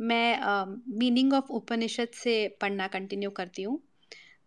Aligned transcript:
मैं 0.00 0.66
meaning 0.98 1.32
of 1.34 1.52
उपनिषद 1.52 2.08
से 2.14 2.36
पढ़ना 2.60 2.86
कंटिन्यू 2.88 3.30
करती 3.38 3.62
हूँ। 3.62 3.80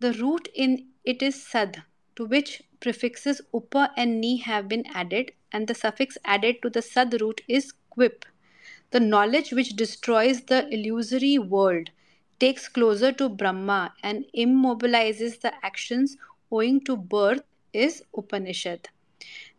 The 0.00 0.12
root 0.16 0.48
in 0.56 0.78
it 1.06 1.22
is 1.22 1.36
sad 1.36 1.80
to 2.16 2.26
which 2.26 2.56
prefixes 2.80 3.40
upa 3.54 3.76
and 3.98 4.18
ni 4.20 4.36
have 4.46 4.64
been 4.68 4.84
added 4.98 5.30
and 5.54 5.70
the 5.70 5.72
suffix 5.76 6.18
added 6.34 6.60
to 6.62 6.68
the 6.68 6.80
sad 6.84 7.14
root 7.20 7.40
is 7.50 7.72
kvip 7.92 8.20
the 8.92 9.02
knowledge 9.02 9.52
which 9.54 9.72
destroys 9.76 10.42
the 10.50 10.68
illusory 10.72 11.36
world 11.50 11.88
takes 12.40 12.68
closer 12.68 13.12
to 13.18 13.28
Brahma 13.42 13.78
and 14.04 14.24
immobilises 14.44 15.38
the 15.44 15.52
actions 15.64 16.16
owing 16.52 16.80
to 16.86 16.96
birth 17.12 17.44
is 17.74 18.00
Upanishad 18.14 18.88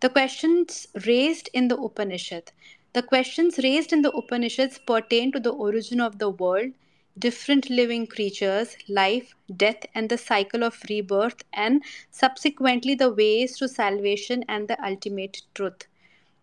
the 0.02 0.10
question 0.14 0.66
raised 0.98 1.50
in 1.56 1.68
the 1.68 1.74
Upanishad 1.88 2.52
the 2.95 3.03
questions 3.03 3.59
raised 3.63 3.93
in 3.93 4.03
the 4.03 4.11
Upanishads 4.11 4.79
pertain 4.79 5.31
to 5.33 5.41
the 5.41 5.51
origin 5.51 6.01
of 6.01 6.19
the 6.19 6.31
world, 6.31 6.73
different 7.19 7.69
living 7.71 8.07
creatures, 8.07 8.77
life, 8.89 9.35
death, 9.57 9.85
and 9.95 10.09
the 10.09 10.19
cycle 10.19 10.65
of 10.65 10.83
rebirth, 10.89 11.45
and 11.53 11.83
subsequently 12.11 12.95
the 12.95 13.13
ways 13.13 13.57
to 13.59 13.69
salvation 13.69 14.45
and 14.49 14.69
the 14.69 14.85
ultimate 14.85 15.43
truth. 15.55 15.87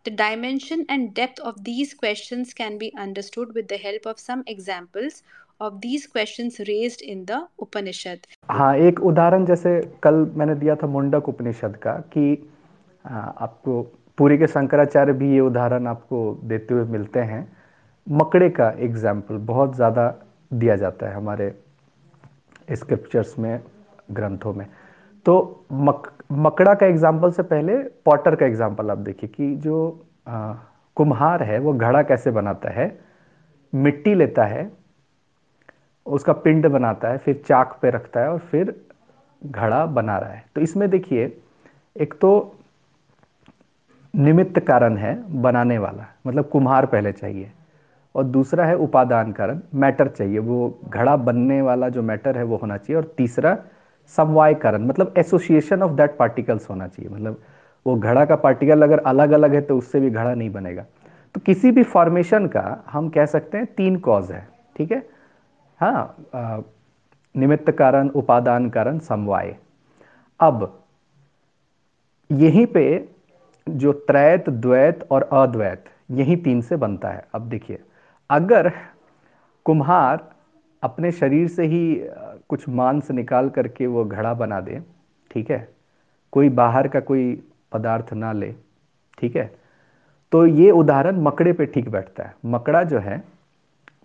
The 0.03 0.11
dimension 0.11 0.85
and 0.87 1.13
depth 1.13 1.39
of 1.39 1.63
these 1.65 1.93
questions 1.93 2.53
can 2.53 2.77
be 2.77 2.93
understood 2.95 3.53
with 3.53 3.67
the 3.67 3.77
help 3.77 4.05
of 4.05 4.19
some 4.19 4.43
examples 4.47 5.23
of 5.59 5.81
these 5.81 6.07
questions 6.07 6.59
raised 6.67 7.01
in 7.01 7.25
the 7.25 7.47
Upanishad. 7.59 8.27
हाँ 8.49 8.75
एक 8.87 8.99
उदाहरण 9.09 9.45
जैसे 9.45 9.79
कल 10.03 10.13
मैंने 10.37 10.55
दिया 10.55 10.75
था 10.83 10.87
मुंडक 10.87 11.29
उपनिषद 11.29 11.75
का 11.83 11.97
कि 12.13 12.25
आपको 13.05 13.81
पूरी 14.18 14.38
के 14.38 14.46
शंकराचार्य 14.46 15.12
भी 15.12 15.32
ये 15.32 15.40
उदाहरण 15.40 15.86
आपको 15.86 16.40
देते 16.44 16.74
हुए 16.74 16.84
मिलते 16.88 17.20
हैं। 17.20 17.46
मकड़े 18.06 18.48
का 18.50 18.68
एग्ज़ाम्पल 18.80 19.36
बहुत 19.46 19.74
ज़्यादा 19.76 20.14
दिया 20.50 20.76
जाता 20.76 21.08
है 21.08 21.14
हमारे 21.14 21.54
स्क्रिप्चर्स 22.68 23.38
में 23.38 23.60
ग्रंथों 24.10 24.52
में। 24.52 24.66
तो 25.26 25.64
मक, 25.72 26.12
मकड़ा 26.32 26.74
का 26.74 26.86
एग्ज़ाम्पल 26.86 27.30
से 27.30 27.42
पहले 27.44 27.76
पॉटर 28.04 28.34
का 28.36 28.46
एग्ज़ाम्पल 28.46 28.90
आप 28.90 28.98
देखिए 29.00 29.28
कि 29.30 29.54
जो 29.56 30.04
आ, 30.28 30.52
कुम्हार 30.96 31.42
है 31.42 31.58
वो 31.58 31.72
घड़ा 31.72 32.02
कैसे 32.02 32.30
बनाता 32.30 32.70
है? 32.70 32.86
मिट्टी 33.72 34.14
लेता 34.14 34.44
है 34.44 34.70
उसका 36.06 36.32
पिंड 36.34 36.66
बनाता 36.68 37.08
है 37.08 37.18
फिर 37.18 37.42
चाक 37.46 37.78
पे 37.82 37.90
रखता 37.90 38.20
है 38.20 38.30
और 38.30 38.38
फिर 38.50 38.74
घड़ा 39.42 39.84
बना 39.88 40.18
रहा 40.18 40.30
है। 40.30 40.44
तो 40.54 40.60
इसमें 40.60 40.88
देखिए 40.90 41.24
एक 41.96 42.14
तो 42.20 42.32
निमित्त 44.14 44.58
कारण 44.60 44.96
है 44.96 45.14
बनाने 45.42 45.78
वाला 45.78 46.06
मतलब 46.26 46.48
कुम्हार 46.48 46.86
पहले 46.86 47.12
चाहिए। 47.12 47.50
और 48.14 48.24
दूसरा 48.24 48.64
है 48.64 48.74
उपादान 48.76 49.32
कारण, 49.32 49.60
मैटर 49.74 50.08
चाहिए। 50.08 50.38
वो 50.38 50.80
घड़ा 50.88 51.16
बनने 51.18 51.60
वाला 51.62 51.88
जो 51.88 52.02
मैटर 52.02 52.36
है 52.38 52.42
वो 52.44 52.56
होना 52.56 52.76
चाहिए। 52.76 52.96
और 52.96 53.14
तीसरा, 53.16 53.56
समवाय 54.14 54.54
कारण 54.54 54.86
मतलब 54.86 55.14
एसोसिएशन 55.18 55.82
ऑफ़ 55.82 55.92
दैट 55.92 56.16
पार्टिकल्स 56.16 56.68
होना 56.70 56.88
चाहिए। 56.88 57.10
मतलब 57.10 57.40
वो 57.86 57.94
घड़ा 57.96 58.24
का 58.24 58.36
पार्टिकल 58.36 58.82
अगर 58.82 58.98
अलग 58.98 59.30
अलग 59.30 59.54
है 59.54 59.60
तो 59.60 59.76
उससे 59.78 60.00
भी 60.00 60.10
घड़ा 60.10 60.34
नहीं 60.34 60.50
बनेगा। 60.50 60.84
तो 61.34 61.40
किसी 61.40 61.70
भी 61.70 61.82
फॉर्मेशन 61.84 62.46
का 62.46 62.82
हम 62.90 63.08
कह 63.08 63.26
सकते 63.26 63.58
हैं 63.58 63.66
तीन 63.66 63.96
कॉज 63.98 64.30
है, 64.32 64.46
ठीक 64.76 64.92
है? 64.92 65.02
हाँ 65.80 66.64
निमित्त 67.34 67.70
कारण, 67.70 68.08
उपादान 68.08 68.68
कारण, 68.70 68.98
समवाय। 68.98 69.56
अब 70.40 70.82
यहीं 72.30 72.66
पे 72.66 72.84
जो 73.66 73.92
त्रैत, 73.92 74.48
द्वैत 74.50 75.06
और 75.10 75.28
अद्वैत, 75.32 75.84
यही 76.10 76.36
तीन 76.36 76.60
से 76.60 76.76
बनता 76.76 77.08
है। 77.08 77.24
अब 77.34 77.48
देखिए, 77.48 77.78
अगर 78.30 78.70
कुम्हार 79.64 80.28
अपने 80.82 81.12
शरीर 81.12 81.48
से 81.48 81.66
ही 81.66 82.00
कुछ 82.48 82.68
मांस 82.68 83.10
निकाल 83.10 83.48
करके 83.48 83.86
वो 83.86 84.04
घड़ा 84.04 84.34
बना 84.34 84.60
दे, 84.60 84.80
ठीक 85.30 85.50
है? 85.50 85.68
कोई 86.32 86.48
बाहर 86.48 86.88
का 86.88 87.00
कोई 87.00 87.42
पदार्थ 87.72 88.12
ना 88.12 88.32
ले, 88.32 88.54
ठीक 89.18 89.36
है? 89.36 89.50
तो 90.32 90.46
ये 90.46 90.70
उदाहरण 90.70 91.20
मकड़े 91.20 91.52
पे 91.52 91.66
ठीक 91.66 91.88
बैठता 91.88 92.24
है। 92.24 92.34
मकड़ा 92.44 92.82
जो 92.82 92.98
है, 92.98 93.22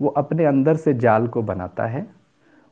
वो 0.01 0.09
अपने 0.09 0.45
अंदर 0.45 0.75
से 0.75 0.93
जाल 0.93 1.27
को 1.27 1.41
बनाता 1.41 1.85
है, 1.85 2.05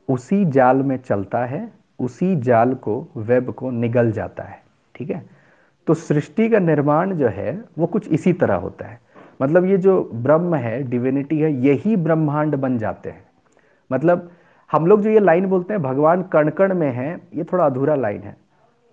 उसी 0.08 0.44
जाल 0.44 0.76
में 0.76 0.96
चलता 0.96 1.44
है, 1.44 1.72
उसी 1.98 2.34
जाल 2.36 2.74
को, 2.74 3.06
वेब 3.16 3.50
को 3.50 3.70
निगल 3.70 4.12
जाता 4.12 4.42
है, 4.42 4.62
ठीक 4.94 5.10
है? 5.10 5.35
तो 5.86 5.94
सृष्टि 5.94 6.48
का 6.48 6.58
निर्माण 6.58 7.14
जो 7.14 7.28
है, 7.28 7.64
वो 7.78 7.86
कुछ 7.86 8.08
इसी 8.08 8.32
तरह 8.32 8.54
होता 8.54 8.86
है। 8.86 9.00
मतलब 9.42 9.64
ये 9.64 9.76
जो 9.76 10.10
ब्रह्म 10.14 10.54
है 10.54 10.82
डिविनिटी 10.82 11.38
है, 11.38 11.52
यही 11.66 11.96
ब्रह्मांड 11.96 12.54
बन 12.54 12.78
जाते 12.78 13.10
हैं। 13.10 13.26
मतलब 13.92 14.30
हम 14.72 14.86
लोग 14.86 15.02
जो 15.02 15.10
ये 15.10 15.20
लाइन 15.20 15.46
बोलते 15.46 15.74
हैं, 15.74 15.82
भगवान 15.82 16.22
कण 16.22 16.50
कण 16.50 16.74
में 16.74 16.92
है, 16.92 17.20
ये 17.34 17.44
थोड़ा 17.44 17.66
अधूरा 17.66 17.94
लाइन 17.94 18.20
है। 18.20 18.36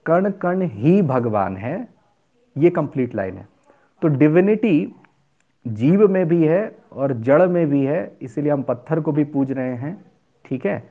कण 0.06 0.30
कण 0.30 0.62
ही 0.62 1.02
भगवान 1.02 1.58
है, 1.58 1.88
ये 2.58 2.70
कंप्लीट 2.70 3.16
लाइन 3.16 3.38
है। 3.38 3.48
तो 4.02 4.08
डिविनिटी 4.08 4.96
जीव 5.68 6.08
में 6.08 6.28
भी 6.28 6.46
है 6.46 6.76
और 6.94 7.14
जड़ 7.14 7.48
में 7.48 7.68
भी 7.68 7.86
है, 7.86 8.12
इसीलिए 8.22 8.52
हम 8.52 8.64
पत्थर 8.64 9.00
को 9.00 9.12
भी 9.12 9.24
पूज 9.24 9.52
रहे 9.52 9.76
हैं, 9.76 10.06
ठीक 10.46 10.66
है? 10.66 10.90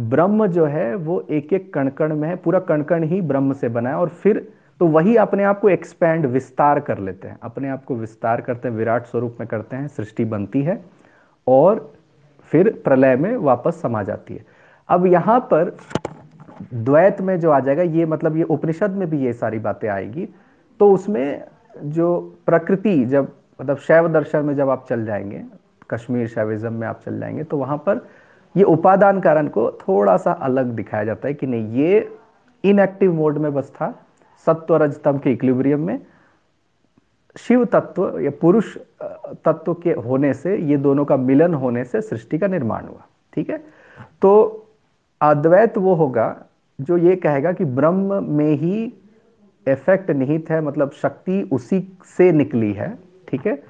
ब्रह्म 0.00 0.46
जो 0.46 0.66
है, 0.66 0.94
वो 0.94 1.20
एक 1.30 1.52
एक 1.52 1.74
कण 1.74 1.88
कण 1.88 2.16
में 2.16 2.28
है, 2.28 2.36
पूरा 2.36 2.60
कण 2.60 2.82
कण 2.82 3.02
ही 3.02 3.20
ब्रह्म 3.20 3.52
से 3.52 3.68
बना 3.68 3.90
है 3.90 3.96
और 3.96 4.08
फिर 4.08 4.52
तो 4.82 4.86
वही 4.86 5.14
अपने 5.16 5.44
आप 5.44 5.60
को 5.60 5.68
एक्सपैंड 5.68 6.24
विस्तार 6.26 6.78
कर 6.80 6.98
लेते 6.98 7.28
हैं। 7.28 7.38
अपने 7.42 7.68
आप 7.68 7.84
को 7.84 7.96
विस्तार 7.96 8.40
करते 8.40 8.68
हैं, 8.68 8.74
विराट 8.76 9.04
स्वरूप 9.06 9.36
में 9.40 9.46
करते 9.48 9.76
हैं, 9.76 9.88
सृष्टि 9.88 10.24
बनती 10.24 10.62
है 10.62 10.78
और 11.46 11.92
फिर 12.52 12.70
प्रलय 12.84 13.16
में 13.16 13.36
वापस 13.36 13.80
समा 13.82 14.02
जाती 14.02 14.34
है। 14.34 14.44
अब 14.88 15.06
यहाँ 15.06 15.38
पर 15.40 15.76
द्वैत 16.74 17.20
में 17.20 17.40
जो 17.40 17.50
आ 17.50 17.60
जाएगा, 17.60 17.82
ये 17.82 18.06
मतलब 18.06 18.36
ये 18.36 18.42
उपनिषद 18.42 18.90
में 18.90 19.08
भी 19.10 19.24
ये 19.24 19.32
सारी 19.32 19.58
बातें 19.58 19.88
आएगी। 19.88 20.28
तो 20.80 20.92
उसमें 20.92 21.44
जो 21.84 22.36
प्रकृति 22.46 23.04
जब 23.04 23.32
मतलब 23.60 23.76
शैव 23.78 24.08
दर्शन 24.08 24.44
में 24.44 24.54
जब 24.56 24.70
आप 24.70 24.86
चल 24.88 25.04
जाएँगे, 25.06 25.44
कश्मीर 25.90 26.28
शैविज्म 26.28 26.72
में 26.72 26.86
आप 26.88 27.00
चल 27.06 27.20
जाएँगे 27.20 27.44
तो 27.44 27.56
वहाँ 27.56 27.76
पर 27.78 28.06
ये 28.56 28.64
उपादान 28.64 29.20
कारण 29.20 29.48
को 29.48 29.70
थोड़ा 29.80 30.16
सा 30.16 30.32
अलग 30.32 30.66
दिखाया 30.66 31.04
जाता 31.04 31.28
है 31.28 31.34
कि 31.34 31.46
नहीं, 31.46 31.72
ये 31.72 32.08
इनएक्टिव 32.64 33.14
मोड 33.14 33.38
में 33.38 33.54
बस 33.54 33.70
था। 33.70 33.94
सत्व 34.46 34.76
रजतम 34.76 35.18
के 35.18 35.32
इक्लिब्रियम 35.32 35.80
में 35.80 35.98
शिव 37.36 37.64
तत्व 37.64 38.18
या 38.20 38.30
पुरुष 38.40 38.76
तत्व 39.44 39.74
के 39.74 39.92
होने 39.92 40.32
से, 40.34 40.56
ये 40.56 40.76
दोनों 40.76 41.04
का 41.04 41.16
मिलन 41.16 41.54
होने 41.54 41.84
से 41.84 42.00
सृष्टि 42.00 42.38
का 42.38 42.46
निर्माण 42.46 42.86
हुआ, 42.86 43.06
ठीक 43.32 43.50
है? 43.50 43.58
तो 44.22 44.58
अद्वैत 45.20 45.78
वो 45.78 45.94
होगा 45.94 46.44
जो 46.78 46.96
ये 46.98 47.16
कहेगा 47.16 47.52
कि 47.52 47.64
ब्रह्म 47.64 48.22
में 48.24 48.54
ही 48.54 48.84
इफ़ेक्ट 49.66 50.10
निहित 50.10 50.50
है 50.50 50.60
मतलब 50.60 50.90
शक्ति 50.92 51.42
उसी 51.52 51.80
से 52.16 52.30
निकली 52.32 52.72
है, 52.72 52.96
ठीक 53.28 53.46
है? 53.46 53.62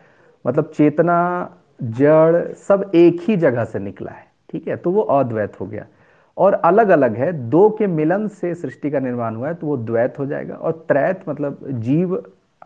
मतलब 0.45 0.71
चेतना, 0.77 1.57
जड़ 1.83 2.53
सब 2.59 2.91
एक 2.95 3.21
ही 3.21 3.37
जगह 3.37 3.65
से 3.65 3.79
निकला 3.79 4.11
है, 4.11 4.27
ठीक 4.53 4.69
है? 4.69 4.77
तो 4.77 4.91
वो 4.91 5.03
अद्वैत 5.03 5.61
हो 5.61 5.67
गया। 5.67 5.87
और 6.37 6.53
अलग 6.55 6.89
अलग 6.91 7.17
है। 7.17 7.33
दो 7.51 7.69
के 7.71 7.87
मिलन 7.89 8.27
से 8.31 8.55
सृष्टि 8.55 8.91
का 8.91 8.99
निर्माण 9.01 9.35
हुआ 9.37 9.49
है 9.49 9.55
तो 9.55 9.67
वो 9.67 9.77
द्वैत 9.79 10.19
हो 10.19 10.27
जाएगा। 10.27 10.55
और 10.55 10.73
त्रैत 10.89 11.25
मतलब 11.29 11.67
जीव, 11.71 12.23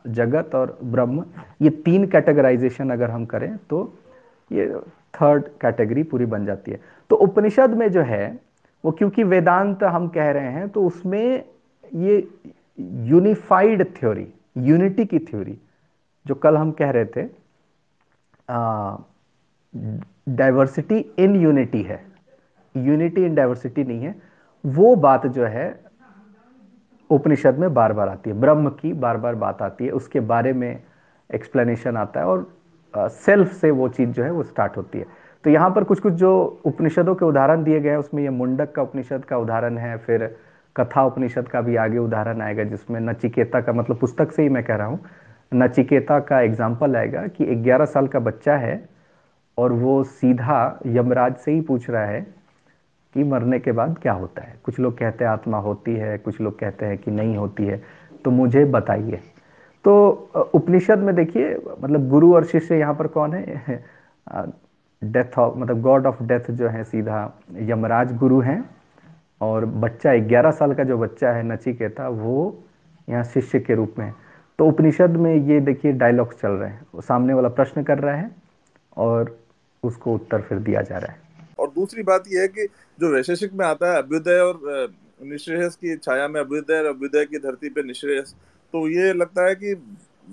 जगत 0.09 0.54
और 0.54 0.78
ब्रह्म, 0.84 1.25
ये 1.62 1.71
तीन 1.71 2.06
कैटेगराइजेशन 2.06 2.91
अगर 2.91 3.10
हम 3.10 3.25
करें 3.27 3.56
तो 3.71 3.93
ये 4.50 4.66
थर्ड 5.15 5.44
कैटेगरी 5.60 6.03
पूरी 6.04 6.27
बन 6.27 6.44
जाती 6.47 6.71
है। 6.71 6.81
तो 7.10 7.16
उपनिषद 7.19 7.71
में 7.71 7.91
जो 7.93 8.03
है, 8.03 8.38
वो 8.84 8.91
क्योंकि 8.93 9.25
वेदांत 9.25 9.83
हम 9.84 10.09
कह 10.09 10.31
रहे 10.31 10.50
हैं 10.53 10.69
तो 10.69 10.84
उसमें 10.87 11.44
ये 11.97 12.27
यूनिफाइड 13.04 13.84
थ्योरी 13.94 14.27
यूनिटी 14.59 15.04
की 15.04 15.19
थ्योरी 15.21 15.59
जो 16.27 16.34
कल 16.34 16.56
हम 16.56 16.71
कह 16.72 16.91
रहे 16.91 17.04
थे 17.06 17.22
डाइवर्सिटी 20.31 20.98
इन 21.19 21.34
यूनिटी 21.37 21.83
है। 21.83 22.01
यूनिटी 22.77 23.25
इन 23.27 23.34
डाइवर्सिटी 23.34 23.84
नहीं 23.84 24.03
है, 24.03 24.15
वो 24.65 24.95
बात 24.97 25.27
जो 25.28 25.45
है 25.47 25.69
उपनिषद 27.11 27.59
में 27.59 27.73
बार 27.75 27.93
बार 27.93 28.09
आती 28.09 28.31
है। 28.31 28.41
ब्रह्म 28.41 28.69
की 28.73 28.93
बार 28.95 29.17
बार 29.17 29.34
बात 29.37 29.63
आती 29.63 29.84
है, 29.84 29.91
उसके 29.93 30.21
बारे 30.23 30.53
में 30.53 30.83
एक्सप्लेनेशन 31.31 31.97
आता 31.97 32.21
है 32.21 32.27
और 32.27 32.51
सेल्फ 32.95 33.53
से 33.53 33.71
वो 33.73 33.89
चीज़ 33.91 34.11
जो 34.11 34.23
है 34.23 34.31
वो 34.31 34.43
स्टार्ट 34.43 34.77
होती 34.77 34.99
है। 34.99 35.05
तो 35.45 35.51
यहाँ 35.51 35.71
पर 35.71 35.84
कुछ 35.84 36.01
कुछ 36.01 36.13
जो 36.15 36.61
उपनिषदों 36.65 37.15
के 37.15 37.25
उदाहरण 37.25 37.63
दिए 37.65 37.81
गए 37.81 37.91
हैं, 37.91 37.97
उसमें 37.97 38.23
ये 38.23 38.31
मुंडक 38.31 38.73
का 38.75 38.83
उपनिषद 38.83 39.25
का 39.25 39.37
उदाहरण 39.39 39.79
है, 39.79 39.97
फिर 39.99 40.37
कथा 40.77 41.05
उपनिषद 41.05 41.49
का 41.49 41.61
भी 41.61 41.77
आगे 41.77 41.99
उदाहरण 41.99 42.41
आएगा, 42.43 42.65
जिसमें 42.65 43.01
नचिकेता 43.01 43.61
का 43.61 43.72
मतलब 43.72 43.99
पुस्तक 43.99 44.33
से 44.33 44.43
ही 44.43 44.49
मैं 44.49 44.63
कह 44.65 44.77
रहा 44.77 44.87
हूँ, 44.87 45.01
नचिकेता 45.53 46.19
का 46.21 46.41
एग्ज़ाम्पल 46.41 46.97
आएगा 46.97 47.27
कि 47.29 47.45
11 47.65 47.84
साल 47.87 48.07
का 48.07 48.19
बच्चा 48.21 48.57
है 48.57 48.89
और 49.59 49.72
वो 49.72 50.03
सीधा 50.05 50.81
यमराज 50.87 51.37
से 51.37 51.53
ही 51.53 51.61
पूछ 51.61 51.89
रहा 51.91 52.05
है 52.05 52.27
कि 53.16 53.24
मरने 53.24 53.59
के 53.59 53.72
बाद 53.72 53.98
क्या 54.03 54.13
होता 54.13 54.42
है? 54.42 54.54
कुछ 54.65 54.78
लोग 54.80 54.98
कहते 54.98 55.24
हैं 55.24 55.30
आत्मा 55.30 55.59
होती 55.59 55.95
है, 55.97 56.18
कुछ 56.18 56.41
लोग 56.41 56.59
कहते 56.59 56.86
हैं 56.86 56.98
कि 56.98 57.10
नहीं 57.10 57.36
होती 57.36 57.66
है। 57.66 57.83
तो 58.24 58.30
मुझे 58.30 58.65
बताइए। 58.65 59.21
तो 59.84 60.09
उपनिषद 60.54 60.98
में 60.98 61.15
देखिए 61.15 61.57
मतलब 61.80 62.09
गुरु 62.09 62.34
और 62.34 62.45
शिष्य 62.45 62.77
यहाँ 62.77 62.95
पर 62.95 63.07
कौन 63.07 63.33
है? 63.33 63.84
डेथ 65.04 65.39
ऑफ़ 65.39 65.59
मतलब 65.59 65.80
गॉड 65.80 66.07
ऑफ़ 66.07 66.22
डेथ 66.22 66.51
जो 66.51 66.68
है, 66.68 66.84
सीधा 66.84 67.33
यमराज 67.57 68.16
गुरु 68.16 68.41
हैं। 68.41 68.65
और 69.41 69.65
बच्चा 69.65 70.12
11 70.12 70.51
साल 70.51 70.74
का 70.74 70.84
जो 70.84 70.98
बच्चा 70.98 71.33
है, 71.33 71.42
नचिकेता, 71.42 72.09
वो 72.09 72.59
यहाँ 73.09 73.24
शिष्य 73.24 73.60
के 73.60 73.74
रूप 73.74 73.95
में 73.98 74.12
तो 74.59 74.66
उपनिषद 74.66 75.10
में 75.10 75.34
ये 75.34 75.60
देखिए 75.60 75.92
डायलॉग्स 75.92 76.41
चल 76.41 76.51
रहे 76.51 76.71
हैं। 76.71 77.01
सामने 77.01 77.34
वाला 77.34 77.48
प्रश्न 77.48 77.83
कर 77.83 77.98
रहा 77.98 78.15
है 78.15 78.30
और 78.97 79.39
उसको 79.83 80.15
उत्तर 80.15 80.41
फिर 80.41 80.59
दिया 80.59 80.83
जा 80.83 80.98
रहा 80.98 81.12
है। 81.12 81.26
दूसरी 81.77 82.03
बात 82.03 82.25
यह 82.28 82.41
है 82.41 82.49
कि 82.49 82.67
जो 82.99 83.13
वैशेषिक 83.15 83.53
में 83.53 83.67
आता 83.67 83.93
है 83.93 83.99
अभ्युदय 83.99 84.41
और 84.41 84.95
निश्रेयस 85.25 85.77
की 85.77 85.97
छाया 85.99 86.28
में 86.28 86.41
अभ्युदय 86.41 86.78
और 86.78 86.87
अभ्युदय 86.87 87.25
की 87.25 87.39
धरती 87.39 87.69
पे 87.69 87.83
निश्रेयस 87.83 88.34
तो 88.75 88.89
ये 88.89 89.13
लगता 89.13 89.47
है 89.47 89.55
कि 89.55 89.75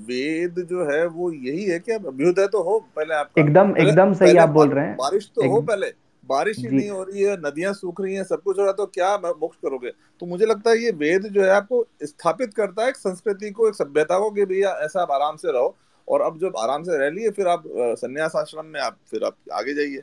वेद 0.07 0.55
जो 0.69 0.85
है 0.85 1.05
वो 1.07 1.31
यही 1.31 1.63
है 1.65 1.79
कि 1.79 1.91
अब 1.91 2.07
अभ्युदय 2.07 2.47
तो 2.47 2.61
हो 2.63 2.79
पहले 2.95 3.13
आपका। 3.15 3.41
एकदम 3.41 3.73
एकदम 3.77 4.13
सही 4.13 4.37
आप 4.37 4.49
बोल 4.49 4.69
रहे 4.69 4.85
हैं। 4.85 4.95
बारिश 4.97 5.29
तो 5.35 5.49
हो 5.49 5.61
पहले 5.61 5.91
बारिश 6.23 6.57
ही 6.59 6.67
नहीं 6.67 6.89
हो 6.89 7.03
रही 7.03 7.23
है 7.23 7.35
नदियाँ 7.39 7.73
सूख 7.73 8.01
रही 8.01 8.15
हैं 8.15 8.23
सब 8.23 8.41
कुछ 8.41 8.59
हो 8.59 8.63
रहा 8.63 8.73
तो 8.73 8.85
क्या 8.85 9.15
मोक्ष 9.17 9.57
करोगे? 9.57 9.91
तो 10.19 10.25
मुझे 10.25 10.45
लगता 10.45 10.69
है 10.69 10.77
ये 10.77 10.91
वेद 10.97 11.27
जो 11.27 11.43
है 11.43 11.49
आपको 11.49 11.85
स्थापित 12.03 12.53
करता 12.53 12.83
है 12.83 12.89
एक 12.89 12.95
संस्कृति 12.95 13.51
को 13.51 13.67
एक 13.67 13.75
सभ्यता 13.75 14.19
को 14.19 14.29
कि 14.31 14.45
भैया 14.45 14.71
ऐसा 14.85 15.01
आप 15.01 15.11
आराम 15.11 15.35
से 15.35 15.51
रहो 15.51 15.75
और 16.07 16.21
अब 16.21 16.39
जब 16.39 16.57
आराम 16.59 16.83
से 16.83 16.97
रह 16.97 17.09
लिए 17.09 17.29
फिर 17.31 17.47
आप 17.47 17.63
संन्यास 17.99 18.35
आश्रम 18.35 18.65
में 18.65 18.79
आप 18.81 18.97
फिर 19.11 19.23
आप 19.23 19.35
आगे 19.53 19.73
जाइए। 19.73 20.01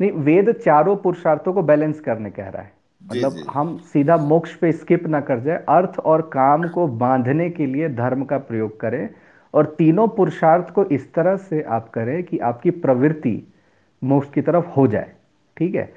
नहीं 0.00 0.10
वेद 0.12 0.50
चारों 0.52 0.96
पुरुषार्थों 0.96 1.52
को 1.52 1.62
बैलेंस 1.62 2.00
करने 2.00 2.30
कह 2.30 2.48
रहा 2.48 2.62
है। 2.62 2.72
मतलब 3.02 3.44
हम 3.50 3.76
सीधा 3.92 4.16
मोक्ष 4.16 4.54
पे 4.54 4.72
स्किप 4.72 5.06
ना 5.06 5.20
कर 5.20 5.40
जाए। 5.40 5.64
अर्थ 5.68 5.98
और 5.98 6.20
काम 6.32 6.68
को 6.68 6.86
बांधने 6.86 7.50
के 7.50 7.66
लिए 7.66 7.88
धर्म 7.88 8.24
का 8.24 8.38
प्रयोग 8.38 8.80
करें 8.80 9.08
और 9.54 9.74
तीनों 9.78 10.08
पुरुषार्थ 10.08 10.70
को 10.70 10.84
इस 10.84 11.12
तरह 11.14 11.36
से 11.36 11.62
आप 11.62 11.88
करें 11.90 12.22
कि 12.22 12.38
आपकी 12.38 12.70
प्रवृत्ति 12.70 13.42
मोक्ष 14.02 14.30
की 14.30 14.40
तरफ़ 14.40 14.66
हो 14.66 14.86
जाए। 14.86 15.12
ठीक 15.56 15.74
है? 15.74 15.92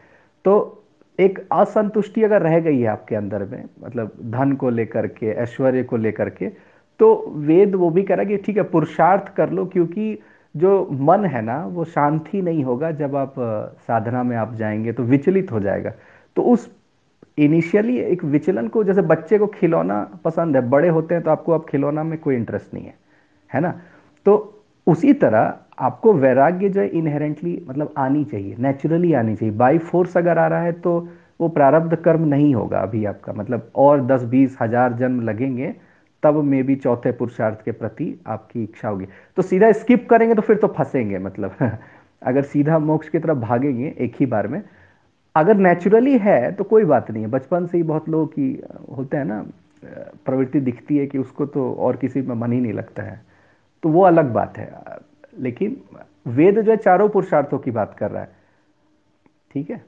तो 0.45 0.77
एक 1.19 1.39
असंतुष्टि 1.51 2.23
अगर 2.23 2.41
रह 2.41 2.59
गई 2.59 2.79
है 2.79 2.87
आपके 2.87 3.15
अंदर 3.15 3.43
में 3.43 3.63
मतलब 3.83 4.11
धन 4.31 4.53
को 4.53 4.69
लेकर 4.69 5.07
के 5.07 5.31
ऐश्वर्य 5.31 5.83
को 5.83 5.97
लेकर 5.97 6.29
के 6.29 6.49
तो 6.99 7.13
वेद 7.35 7.75
वो 7.75 7.89
भी 7.89 8.03
कह 8.03 8.15
रहा 8.15 8.23
है 8.23 8.29
कि 8.29 8.37
ठीक 8.37 8.57
है 8.57 8.63
पुरुषार्थ 8.63 9.33
कर 9.35 9.49
लो 9.49 9.65
क्योंकि 9.65 10.17
जो 10.55 10.87
मन 10.91 11.25
है 11.25 11.41
ना, 11.41 11.57
वो 11.65 11.83
शांति 11.85 12.41
नहीं 12.41 12.63
होगा 12.63 12.91
जब 12.91 13.15
आप 13.15 13.33
साधना 13.87 14.23
में 14.23 14.35
आप 14.37 14.53
जाएँगे 14.55 14.91
तो 14.91 15.03
विचलित 15.05 15.51
हो 15.51 15.59
जाएगा। 15.59 15.91
तो 16.37 16.41
उस 16.43 16.69
इनिशियली 17.37 17.97
एक 17.97 18.23
विचलन 18.25 18.67
को, 18.67 18.83
जैसे 18.83 19.01
बच्चे 19.03 19.37
को 19.37 19.47
खिलौना 19.49 20.01
पसंद 20.25 20.55
है, 20.55 20.61
बड़े 20.69 20.89
होते 20.89 21.15
हैं 21.15 21.23
तो 21.23 21.31
आपको 21.31 21.51
अब 21.51 21.65
खिलौना 21.69 22.03
में 22.03 22.17
कोई 22.19 22.35
इंटरेस्ट 22.35 22.73
नहीं 22.73 22.85
है 22.85 22.93
है 23.51 23.61
ना? 23.61 23.73
तो 24.25 24.63
उसी 24.87 25.13
तरह 25.13 25.53
आपको 25.79 26.13
वैराग्य 26.13 26.69
जो 26.69 26.81
है 26.81 26.87
इनहेरेंटली 26.89 27.61
मतलब 27.67 27.93
आनी 27.97 28.23
चाहिए 28.23 28.55
नेचुरली 28.59 29.13
आनी 29.13 29.35
चाहिए। 29.35 29.55
बाई 29.55 29.77
फोर्स 29.79 30.17
अगर 30.17 30.37
आ 30.37 30.47
रहा 30.47 30.61
है 30.61 30.71
तो 30.73 31.07
वो 31.41 31.47
प्रारब्ध 31.49 31.95
कर्म 31.95 32.25
नहीं 32.27 32.53
होगा 32.55 32.79
अभी 32.79 33.03
आपका। 33.05 33.33
मतलब 33.33 33.69
और 33.75 34.05
दस 34.05 34.23
बीस 34.23 34.57
हज़ार 34.61 34.93
जन्म 34.93 35.21
लगेंगे 35.21 35.73
तब 36.23 36.35
में 36.35 36.63
भी 36.63 36.75
चौथे 36.75 37.11
पुरुषार्थ 37.11 37.65
के 37.65 37.71
प्रति 37.71 38.21
आपकी 38.27 38.63
इच्छा 38.63 38.89
होगी। 38.89 39.05
तो 39.35 39.41
सीधा 39.41 39.71
स्किप 39.71 40.09
करेंगे 40.09 40.35
तो 40.35 40.41
फिर 40.41 40.57
तो 40.57 40.67
फंसेंगे 40.67 41.19
मतलब। 41.19 41.55
अगर 42.23 42.41
सीधा 42.41 42.79
मोक्ष 42.79 43.09
की 43.09 43.19
तरफ़ 43.19 43.37
भागेंगे 43.37 43.95
एक 43.99 44.15
ही 44.19 44.25
बार 44.25 44.47
में, 44.47 44.63
अगर 45.35 45.57
नेचुरली 45.57 46.17
है 46.17 46.51
तो 46.51 46.63
कोई 46.63 46.85
बात 46.85 47.11
नहीं 47.11 47.23
है। 47.23 47.29
बचपन 47.29 47.65
से 47.67 47.77
ही 47.77 47.83
बहुत 47.83 48.09
लोगों 48.09 48.27
की 48.27 48.63
होते 48.97 49.17
हैं 49.17 49.25
ना 49.25 49.45
प्रवृत्ति 50.25 50.59
दिखती 50.59 50.97
है 50.97 51.07
कि 51.07 51.17
उसको 51.17 51.45
तो 51.45 51.73
और 51.73 51.95
किसी 51.95 52.21
में 52.21 52.35
मन 52.35 52.51
ही 52.51 52.61
नहीं 52.61 52.73
लगता 52.73 53.03
है। 53.03 53.21
तो 53.83 53.89
वो 53.89 54.03
अलग 54.03 54.33
बात 54.33 54.57
है। 54.57 54.73
लेकिन 55.39 55.81
वेद 56.27 56.61
जो 56.61 56.71
है 56.71 56.77
चारों 56.77 57.09
पुरुषार्थों 57.09 57.59
की 57.59 57.71
बात 57.71 57.95
कर 57.97 58.11
रहा 58.11 58.21
है। 58.21 58.29
ठीक 59.53 59.69
है? 59.69 59.85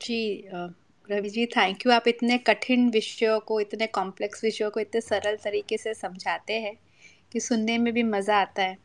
जी 0.00 0.48
रवि 1.10 1.28
जी 1.28 1.46
थैंक 1.46 1.86
यू 1.86 1.92
आप 1.92 2.08
इतने 2.08 2.38
कठिन 2.38 2.90
विषयों 2.90 3.40
को 3.40 3.60
इतने 3.60 3.86
कॉम्प्लेक्स 3.86 4.44
विषयों 4.44 4.70
को 4.70 4.80
इतने 4.80 5.00
सरल 5.00 5.36
तरीके 5.36 5.76
से 5.76 5.94
समझाते 5.94 6.52
हैं 6.52 6.76
कि 7.32 7.40
सुनने 7.40 7.78
में 7.78 7.94
भी 7.94 8.02
मज़ा 8.02 8.36
आता 8.36 8.62
है। 8.62 8.78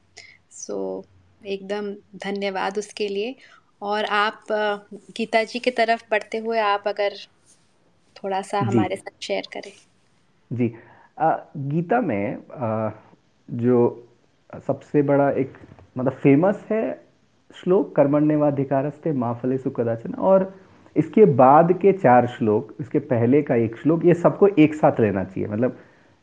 सो 0.52 1.06
so, 1.06 1.48
एकदम 1.48 1.94
धन्यवाद 2.16 2.78
उसके 2.78 3.08
लिए। 3.08 3.36
और 3.81 4.06
आप 4.06 4.46
गीता 5.18 5.44
जी 5.44 5.60
की 5.60 5.72
तरफ़ 5.72 6.04
बढ़ते 6.12 6.38
हुए 6.38 6.60
आप 6.60 6.84
अगर 6.88 7.14
थोड़ा 8.16 8.42
सा 8.42 8.60
हमारे 8.60 8.96
साथ 8.96 9.24
शेयर 9.24 9.44
करें। 9.54 9.72
जी। 10.54 10.74
आ, 11.20 11.38
गीता 11.58 12.02
में 12.02 12.38
आ, 12.52 12.92
जो 13.52 14.08
सबसे 14.68 15.02
बड़ा 15.02 15.31
एक 15.31 15.54
मतलब 15.98 16.14
फ़ेमस 16.14 16.66
है 16.72 17.06
श्लोक 17.56 17.96
कर्मण्यवाधिकारस्ते 17.96 19.12
माँ 19.12 19.40
फले 19.44 19.58
सुखदाचन 19.58 20.14
और 20.14 20.62
इसके 20.98 21.25
बाद 21.25 21.74
के 21.74 21.92
चार 21.94 22.28
श्लोक, 22.28 22.74
इसके 22.80 23.00
पहले 23.00 23.42
का 23.42 23.56
एक 23.56 23.78
श्लोक, 23.78 24.06
ये 24.06 24.13
सबको 24.13 24.48
एक 24.48 24.74
साथ 24.74 25.00
लेना 25.00 25.24
चाहिए। 25.24 25.50
मतलब 25.50 25.78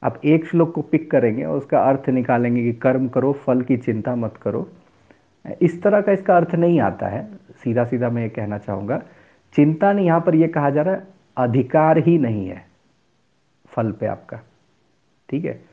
आप 0.05 0.21
एक 0.25 0.47
श्लोक 0.47 0.75
को 0.75 0.83
पिक 0.83 1.11
करेंगे 1.11 1.45
और 1.45 1.59
उसका 1.59 1.81
अर्थ 1.81 2.09
निकालेंगे 2.09 2.63
कि 2.63 2.73
कर्म 2.73 3.09
करो, 3.09 3.33
फल 3.33 3.63
की 3.63 3.77
चिंता 3.77 4.15
मत 4.15 4.37
करो। 4.43 4.69
इस 5.63 5.83
तरह 5.83 6.01
का 6.01 6.13
इसका 6.13 6.37
अर्थ 6.37 6.55
नहीं 6.55 6.81
आता 6.81 7.07
है। 7.07 7.29
सीधा 7.65 7.85
सीधा 7.85 8.09
मैं 8.09 8.23
ये 8.23 8.29
कहना 8.29 8.59
चाहूँगा, 8.59 9.03
चिंता 9.55 9.93
नहीं, 9.93 10.07
यहाँ 10.07 10.21
पर 10.21 10.35
यह 10.35 10.49
कहा 10.49 10.71
जा 10.71 10.83
रहा 10.83 10.95
है, 10.95 11.07
अधिकार 11.37 11.99
ही 11.99 12.19
नहीं 12.19 12.49
है 12.49 12.67
फल 13.67 13.93
पे 13.93 14.07
आपका। 14.07 14.41
ठीक 15.29 15.45
है? 15.45 15.65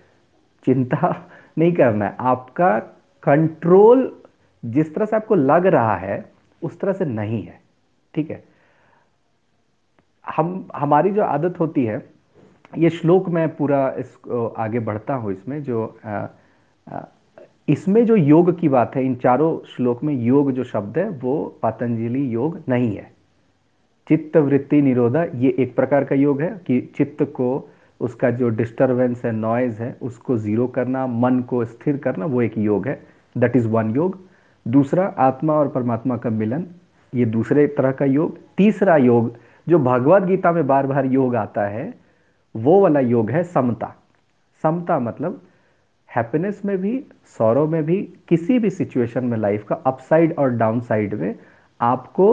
चिंता 0.65 1.29
नहीं 1.57 1.73
करना 1.73 2.05
है। 2.05 2.15
आपका 2.19 2.79
कंट्रोल 3.23 4.21
जिस 4.65 4.95
तरह 4.95 5.05
से 5.05 5.15
आपको 5.15 5.35
लग 5.35 5.65
रहा 5.65 5.95
है, 5.95 6.31
उस 6.63 6.79
तरह 6.79 6.93
से 6.93 7.05
नहीं 7.05 7.43
है। 7.43 7.59
ठीक 8.13 8.31
है? 8.31 8.43
हम, 10.27 10.67
हमारी 10.75 11.11
जो 11.11 11.23
आदत 11.23 11.59
होती 11.59 11.83
है, 11.85 12.05
ये 12.77 12.89
श्लोक 12.89 13.29
मैं 13.29 13.47
पूरा 13.55 13.87
इस 13.99 14.17
आगे 14.57 14.79
बढ़ता 14.79 15.13
हूँ 15.13 15.31
इसमें, 15.31 15.61
जो 15.63 15.97
इसमें 17.69 18.05
जो 18.05 18.15
योग 18.15 18.59
की 18.59 18.69
बात 18.69 18.95
है, 18.95 19.05
इन 19.05 19.15
चारों 19.15 19.57
श्लोक 19.67 20.03
में 20.03 20.13
योग 20.15 20.51
जो 20.51 20.63
शब्द 20.63 20.97
है, 20.97 21.09
वो 21.09 21.59
पतंजलि 21.63 22.33
योग 22.33 22.59
नहीं 22.69 22.95
है। 22.95 23.11
चित्त 24.07 24.37
वृत्ति 24.37 24.81
निरोधा, 24.81 25.23
ये 25.23 25.55
एक 25.59 25.75
प्रकार 25.75 26.03
का 26.03 26.15
योग 26.15 26.41
है 26.41 26.49
कि 26.67 26.79
चित्त 26.97 27.23
को, 27.35 27.69
उसका 28.01 28.29
जो 28.31 28.49
डिस्टरबेंस 28.49 29.25
है 29.25 29.31
नॉइज़ 29.31 29.81
है, 29.81 29.95
उसको 30.01 30.37
ज़ीरो 30.37 30.67
करना, 30.67 31.05
मन 31.07 31.39
को 31.39 31.63
स्थिर 31.65 31.97
करना, 31.97 32.25
वो 32.25 32.41
एक 32.41 32.57
योग 32.57 32.87
है। 32.87 32.99
दैट 33.35 33.55
इज़ 33.55 33.67
वन 33.67 33.95
योग। 33.95 34.17
दूसरा, 34.65 35.05
आत्मा 35.05 35.53
और 35.53 35.67
परमात्मा 35.67 36.17
का 36.17 36.29
मिलन, 36.29 36.65
ये 37.13 37.25
दूसरे 37.25 37.67
तरह 37.67 37.91
का 37.91 38.05
योग। 38.05 38.37
तीसरा 38.57 38.97
योग 38.97 39.33
जो 39.67 39.79
भगवत 39.79 40.23
गीता 40.23 40.51
में 40.51 40.65
बार 40.67 40.87
बार 40.87 41.05
योग 41.05 41.35
आता 41.35 41.67
है, 41.67 41.93
वो 42.55 42.79
वाला 42.81 42.99
योग 42.99 43.31
है 43.31 43.43
समता। 43.43 43.93
समता 44.63 44.99
मतलब 44.99 45.41
हैप्पीनेस 46.09 46.61
में 46.65 46.77
भी 46.77 46.99
सौरव 47.37 47.67
में 47.67 47.83
भी, 47.83 48.01
किसी 48.27 48.59
भी 48.59 48.69
सिचुएशन 48.69 49.25
में 49.25 49.37
लाइफ 49.37 49.63
का 49.63 49.75
अपसाइड 49.85 50.35
और 50.39 50.49
डाउन 50.51 50.79
साइड 50.81 51.13
में 51.13 51.35
आपको 51.79 52.27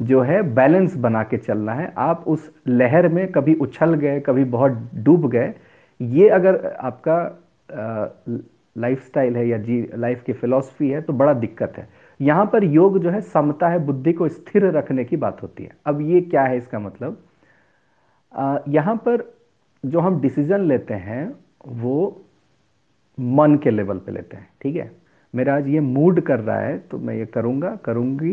जो 0.00 0.20
है 0.20 0.42
बैलेंस 0.54 0.96
बना 0.96 1.22
के 1.22 1.36
चलना 1.36 1.72
है। 1.72 1.92
आप 1.98 2.24
उस 2.26 2.50
लहर 2.68 3.08
में 3.08 3.26
कभी 3.32 3.54
उछल 3.56 3.94
गए, 3.94 4.20
कभी 4.20 4.44
बहुत 4.46 4.78
डूब 4.94 5.28
गए, 5.30 5.52
ये 6.00 6.28
अगर 6.28 6.64
आपका 6.80 7.16
लाइफ 8.76 9.04
स्टाइल 9.06 9.36
है 9.36 9.46
या 9.48 9.58
जी 9.58 9.86
लाइफ 9.94 10.22
की 10.22 10.32
फिलॉसफी 10.32 10.88
है 10.90 11.00
तो 11.02 11.12
बड़ा 11.12 11.32
दिक्कत 11.34 11.72
है। 11.78 11.88
यहाँ 12.20 12.44
पर 12.46 12.64
योग 12.64 12.98
जो 12.98 13.10
है 13.10 13.20
समता 13.20 13.68
है, 13.68 13.78
बुद्धि 13.78 14.12
को 14.12 14.28
स्थिर 14.28 14.64
रखने 14.70 15.04
की 15.04 15.16
बात 15.16 15.42
होती 15.42 15.64
है। 15.64 15.70
अब 15.86 16.00
ये 16.00 16.20
क्या 16.20 16.42
है 16.42 16.56
इसका 16.58 16.78
मतलब? 16.78 17.22
यहाँ 18.68 18.96
पर 19.06 19.32
जो 19.84 20.00
हम 20.00 20.20
डिसीज़न 20.20 20.60
लेते 20.60 20.94
हैं, 20.94 21.34
वो 21.66 22.22
मन 23.18 23.56
के 23.62 23.70
लेवल 23.70 23.98
पे 23.98 24.12
लेते 24.12 24.36
हैं, 24.36 24.48
ठीक 24.62 24.76
है? 24.76 24.90
मेरा 25.34 25.54
आज 25.56 25.68
ये 25.68 25.80
मूड 25.80 26.20
कर 26.20 26.40
रहा 26.40 26.58
है 26.58 26.78
तो 26.80 26.98
मैं 26.98 27.14
ये 27.14 27.26
करूँगा, 27.26 27.74
करूँगी। 27.84 28.32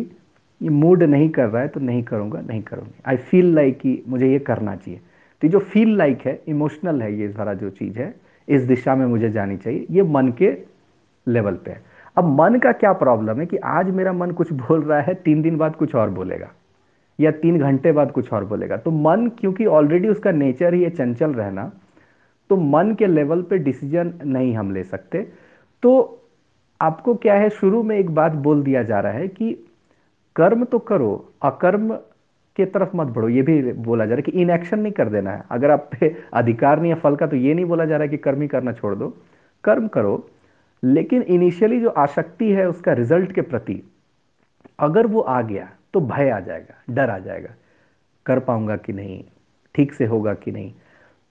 ये 0.62 0.70
मूड 0.70 1.04
नहीं 1.04 1.30
कर 1.30 1.48
रहा 1.48 1.62
है 1.62 1.68
तो 1.68 1.80
नहीं 1.80 2.04
करूँगा, 2.04 2.42
नहीं 2.42 2.62
करूँगी। 2.62 3.02
आई 3.06 3.18
फील 3.18 3.54
लाइक 3.56 3.80
कि 3.80 4.02
मुझे 4.08 4.32
ये 4.32 4.40
करना 4.40 4.76
चाहिए। 4.76 5.00
तो 5.42 5.48
जो 5.48 5.60
फील 5.60 5.96
लाइक 5.98 6.16
like 6.16 6.28
है 6.28 6.42
इमोशनल 6.48 7.02
है 7.02 7.14
ये 7.20 7.32
सारा 7.32 7.54
जो 7.54 7.70
चीज़ 7.70 7.98
है, 8.00 8.14
इस 8.48 8.62
दिशा 8.62 8.96
में 8.96 9.06
मुझे 9.06 9.30
जानी 9.30 9.58
चाहिए। 9.58 9.86
ये 9.90 10.04
मन 10.04 10.32
के 10.32 10.52
लेवल 11.28 11.56
पे 11.56 11.72
है। 11.72 11.82
अब 12.18 12.26
मन 12.40 12.58
का 12.60 12.72
क्या 12.74 12.92
प्रॉब्लम 12.94 13.40
है 13.40 13.46
कि 13.46 13.58
आज 13.58 13.90
मेरा 13.90 14.14
मन 14.14 14.32
कुछ 14.32 14.52
बोल 14.54 14.82
रहा 14.82 15.00
है, 15.02 15.14
तीन 15.16 15.42
दिन 15.42 15.58
बाद 15.58 15.76
कुछ 15.76 15.96
और 15.96 16.10
बोलेगा, 16.10 16.50
या 17.20 17.32
तीन 17.34 17.60
घंटे 17.60 17.92
बाद 17.92 18.12
कुछ 18.12 18.32
और 18.34 18.46
बोलेगा। 18.46 18.78
तो 18.78 18.92
मन, 18.92 19.28
क्योंकि 19.40 19.66
ऑलरेडी 19.68 20.08
उसका 20.08 20.32
नेचर 20.32 20.74
ही 20.74 20.84
है 20.84 20.90
चंचल 20.90 21.34
रहना 21.34 21.72
तो 22.50 22.56
मन 22.58 22.94
के 23.00 23.08
लेवल 23.08 23.42
पे 23.42 23.58
डिसीज़न 23.60 24.14
नहीं 24.26 24.56
हम 24.56 24.72
ले 24.72 24.84
सकते। 24.84 25.22
तो 25.84 25.92
आपको 26.80 27.14
क्या 27.16 27.34
है, 27.34 27.50
शुरू 27.50 27.82
में 27.84 27.98
एक 27.98 28.10
बात 28.16 28.32
बोल 28.38 28.64
दिया 28.64 28.84
जा 28.84 29.00
रहा 29.00 29.12
है 29.14 29.28
कि 29.28 29.52
कर्म 30.36 30.64
तो 30.64 30.80
करो, 30.82 31.14
अकर्म 31.44 31.94
के 32.58 32.66
तरफ़ 32.66 32.96
मत 32.96 33.08
बढ़ो। 33.08 33.30
ये 33.30 33.42
भी 33.42 33.62
बोला 33.74 34.06
जा 34.06 34.10
रहा 34.10 34.18
है 34.18 34.32
कि 34.32 34.42
इनएक्शन 34.42 34.80
नहीं 34.80 34.94
कर 34.94 35.10
देना 35.10 35.32
है। 35.32 35.44
अगर 35.52 35.72
आप 35.72 35.90
पे 35.92 36.16
अधिकार 36.34 36.80
नहीं 36.82 36.92
है 36.92 37.00
फल 37.00 37.16
का 37.16 37.28
तो 37.28 37.36
ये 37.38 37.54
नहीं 37.54 37.66
बोला 37.66 37.86
जा 37.86 37.96
रहा 37.96 38.04
है 38.04 38.10
कि 38.10 38.18
कर्म 38.20 38.42
ही 38.42 38.48
करना 38.48 38.72
छोड़ 38.74 38.94
दो। 38.96 39.14
कर्म 39.64 39.88
करो 39.88 40.16
लेकिन 40.84 41.22
इनिशियली 41.22 41.80
जो 41.82 41.90
आसक्ति 41.90 42.52
है 42.52 42.68
उसका 42.70 42.94
रिज़ल्ट 42.94 43.32
के 43.32 43.42
प्रति, 43.42 43.82
अगर 44.80 45.08
वो 45.08 45.22
आ 45.22 45.42
गया 45.42 45.70
तो 45.94 46.02
भय 46.02 46.30
आ 46.30 46.40
जाएगा, 46.40 46.74
डर 46.90 47.10
आ 47.10 47.18
जाएगा, 47.20 47.50
कर 48.26 48.40
पाऊँगा 48.40 48.76
कि 48.76 48.94
नहीं, 48.94 49.24
ठीक 49.76 49.94
से 49.94 50.06
होगा 50.06 50.34
कि 50.34 50.52
नहीं। 50.52 50.72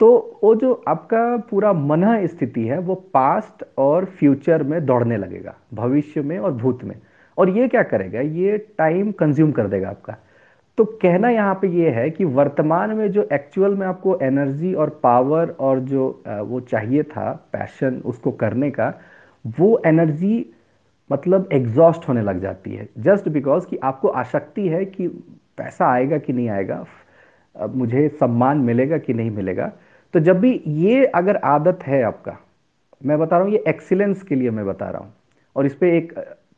तो 0.00 0.40
वो 0.42 0.54
जो 0.54 0.72
आपका 0.88 1.36
पूरा 1.50 1.72
मन 1.72 2.26
स्थिति 2.26 2.64
है, 2.64 2.78
वो 2.78 2.94
पास्ट 3.14 3.64
और 3.78 4.04
फ्यूचर 4.04 4.62
में 4.62 4.84
दौड़ने 4.86 5.16
लगेगा, 5.16 5.54
भविष्य 5.74 6.22
में 6.22 6.38
और 6.38 6.52
भूत 6.52 6.84
में। 6.84 6.96
और 7.38 7.48
ये 7.48 7.68
क्या 7.68 7.82
करेगा? 7.82 8.20
ये 8.20 8.58
टाइम 8.78 9.12
कंज्यूम 9.12 9.52
कर 9.52 9.66
देगा 9.66 9.88
आपका। 9.88 10.16
तो 10.78 10.84
कहना 11.02 11.28
यहाँ 11.30 11.54
पे 11.54 11.68
ये 11.68 11.90
है 11.90 12.08
कि 12.10 12.24
वर्तमान 12.26 12.90
में 12.96 13.10
जो 13.12 13.28
एक्चुअल 13.32 13.74
में 13.74 13.86
आपको 13.86 14.18
एनर्जी 14.22 14.72
और 14.74 14.90
पावर 15.02 15.50
और 15.60 15.80
जो 15.80 16.22
वो 16.26 16.60
चाहिए 16.62 17.02
था 17.02 17.32
पैशन 17.52 18.00
उसको 18.04 18.30
करने 18.32 18.70
का 18.70 18.92
वो 19.44 19.80
एनर्जी 19.86 20.44
मतलब 21.10 21.48
एग्जॉस्ट 21.52 22.08
होने 22.08 22.22
लग 22.22 22.40
जाती 22.40 22.74
है। 22.74 22.88
जस्ट 22.98 23.28
बिकॉज़ 23.28 23.66
कि 23.66 23.76
आपको 23.76 24.08
आसक्ति 24.08 24.66
है 24.68 24.84
कि 24.84 25.08
पैसा 25.58 25.92
आएगा 25.92 26.18
कि 26.18 26.32
नहीं 26.32 26.48
आएगा 26.48 26.84
मुझे 27.56 28.08
सम्मान 28.10 28.58
मिलेगा 28.60 28.98
कि 28.98 29.14
नहीं 29.14 29.30
मिलेगा। 29.30 29.72
तो 30.14 30.20
जब 30.20 30.38
भी 30.40 30.52
ये 30.66 31.04
अगर 31.06 31.36
आदत 31.36 31.82
है 31.82 32.02
आपका, 32.02 32.36
मैं 33.00 33.18
बता 33.18 33.36
रहा 33.36 33.44
हूँ, 33.44 33.52
ये 33.52 33.64
एक्सीलेंस 33.68 34.22
के 34.22 34.34
लिए 34.34 34.50
मैं 34.50 34.66
बता 34.66 34.90
रहा 34.90 35.02
हूँ। 35.02 35.12
और 35.56 35.66
इस 35.66 35.74
पर 35.74 35.86
एक 35.86 36.12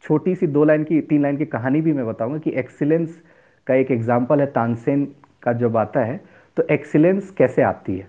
छोटी 0.05 0.35
सी 0.35 0.47
दो 0.47 0.65
लाइन 0.65 0.85
की, 0.85 1.01
तीन 1.01 1.23
लाइन 1.23 1.37
की 1.37 1.45
कहानी 1.47 1.81
भी 1.81 1.93
मैं 1.93 2.07
बताऊँगा 2.07 2.39
कि 2.39 2.51
एक्सीलेंस 2.51 3.21
का 3.67 3.75
एक 3.75 3.91
एग्ज़ाम्पल 3.91 4.41
है 4.41 4.47
तानसेन 4.49 5.05
का 5.43 5.53
जब 5.55 5.77
आता 5.77 6.01
है 6.01 6.21
तो 6.57 6.62
एक्सीलेंस 6.71 7.31
कैसे 7.31 7.62
आती 7.62 7.97
है? 7.99 8.09